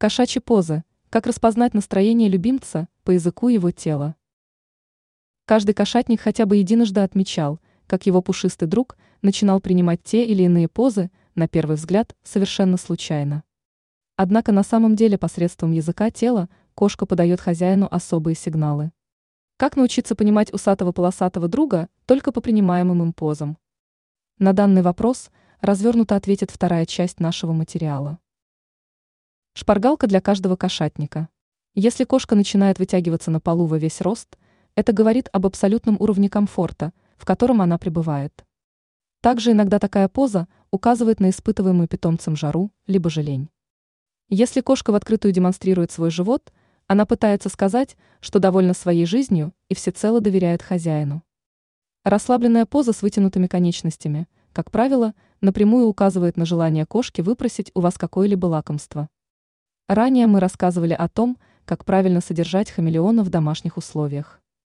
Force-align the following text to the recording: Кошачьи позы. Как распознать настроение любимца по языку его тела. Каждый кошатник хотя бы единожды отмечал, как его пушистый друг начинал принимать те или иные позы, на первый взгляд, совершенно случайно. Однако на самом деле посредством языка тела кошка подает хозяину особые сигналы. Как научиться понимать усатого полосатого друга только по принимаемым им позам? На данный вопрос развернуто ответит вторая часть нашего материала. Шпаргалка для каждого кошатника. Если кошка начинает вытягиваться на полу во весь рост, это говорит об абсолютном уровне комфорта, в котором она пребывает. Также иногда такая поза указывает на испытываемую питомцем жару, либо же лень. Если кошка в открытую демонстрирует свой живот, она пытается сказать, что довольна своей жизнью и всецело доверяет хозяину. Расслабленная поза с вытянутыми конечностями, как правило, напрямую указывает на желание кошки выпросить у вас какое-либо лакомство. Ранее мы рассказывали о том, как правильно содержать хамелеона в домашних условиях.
Кошачьи 0.00 0.40
позы. 0.40 0.84
Как 1.10 1.26
распознать 1.26 1.74
настроение 1.74 2.28
любимца 2.28 2.86
по 3.02 3.10
языку 3.10 3.48
его 3.48 3.72
тела. 3.72 4.14
Каждый 5.44 5.74
кошатник 5.74 6.20
хотя 6.20 6.46
бы 6.46 6.58
единожды 6.58 7.00
отмечал, 7.00 7.58
как 7.88 8.06
его 8.06 8.22
пушистый 8.22 8.68
друг 8.68 8.96
начинал 9.22 9.60
принимать 9.60 10.00
те 10.04 10.24
или 10.24 10.44
иные 10.44 10.68
позы, 10.68 11.10
на 11.34 11.48
первый 11.48 11.74
взгляд, 11.74 12.14
совершенно 12.22 12.76
случайно. 12.76 13.42
Однако 14.14 14.52
на 14.52 14.62
самом 14.62 14.94
деле 14.94 15.18
посредством 15.18 15.72
языка 15.72 16.12
тела 16.12 16.48
кошка 16.76 17.04
подает 17.04 17.40
хозяину 17.40 17.88
особые 17.90 18.36
сигналы. 18.36 18.92
Как 19.56 19.74
научиться 19.74 20.14
понимать 20.14 20.52
усатого 20.52 20.92
полосатого 20.92 21.48
друга 21.48 21.88
только 22.06 22.30
по 22.30 22.40
принимаемым 22.40 23.02
им 23.02 23.12
позам? 23.12 23.58
На 24.38 24.52
данный 24.52 24.82
вопрос 24.82 25.32
развернуто 25.60 26.14
ответит 26.14 26.52
вторая 26.52 26.86
часть 26.86 27.18
нашего 27.18 27.52
материала. 27.52 28.20
Шпаргалка 29.60 30.06
для 30.06 30.20
каждого 30.20 30.54
кошатника. 30.54 31.28
Если 31.74 32.04
кошка 32.04 32.36
начинает 32.36 32.78
вытягиваться 32.78 33.32
на 33.32 33.40
полу 33.40 33.66
во 33.66 33.76
весь 33.76 34.00
рост, 34.00 34.38
это 34.76 34.92
говорит 34.92 35.28
об 35.32 35.46
абсолютном 35.46 35.96
уровне 35.98 36.30
комфорта, 36.30 36.92
в 37.16 37.24
котором 37.24 37.60
она 37.60 37.76
пребывает. 37.76 38.44
Также 39.20 39.50
иногда 39.50 39.80
такая 39.80 40.06
поза 40.06 40.46
указывает 40.70 41.18
на 41.18 41.30
испытываемую 41.30 41.88
питомцем 41.88 42.36
жару, 42.36 42.70
либо 42.86 43.10
же 43.10 43.20
лень. 43.20 43.48
Если 44.28 44.60
кошка 44.60 44.92
в 44.92 44.94
открытую 44.94 45.32
демонстрирует 45.32 45.90
свой 45.90 46.12
живот, 46.12 46.52
она 46.86 47.04
пытается 47.04 47.48
сказать, 47.48 47.96
что 48.20 48.38
довольна 48.38 48.74
своей 48.74 49.06
жизнью 49.06 49.52
и 49.68 49.74
всецело 49.74 50.20
доверяет 50.20 50.62
хозяину. 50.62 51.24
Расслабленная 52.04 52.64
поза 52.64 52.92
с 52.92 53.02
вытянутыми 53.02 53.48
конечностями, 53.48 54.28
как 54.52 54.70
правило, 54.70 55.14
напрямую 55.40 55.88
указывает 55.88 56.36
на 56.36 56.46
желание 56.46 56.86
кошки 56.86 57.22
выпросить 57.22 57.72
у 57.74 57.80
вас 57.80 57.98
какое-либо 57.98 58.46
лакомство. 58.46 59.08
Ранее 59.88 60.26
мы 60.26 60.38
рассказывали 60.38 60.92
о 60.92 61.08
том, 61.08 61.38
как 61.64 61.86
правильно 61.86 62.20
содержать 62.20 62.70
хамелеона 62.70 63.24
в 63.24 63.30
домашних 63.30 63.78
условиях. 63.78 64.40